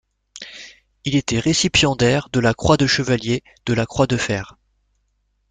[1.05, 4.57] Il était récipiendaire de la Croix de chevalier de la croix de fer.